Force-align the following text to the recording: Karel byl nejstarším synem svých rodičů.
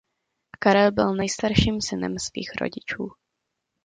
Karel 0.59 0.91
byl 0.91 1.15
nejstarším 1.15 1.81
synem 1.81 2.19
svých 2.19 2.51
rodičů. 2.59 3.11